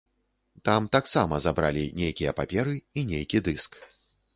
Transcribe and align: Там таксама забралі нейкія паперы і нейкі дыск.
Там 0.69 0.87
таксама 0.97 1.39
забралі 1.47 1.85
нейкія 2.01 2.35
паперы 2.43 2.77
і 2.97 3.09
нейкі 3.15 3.47
дыск. 3.51 3.83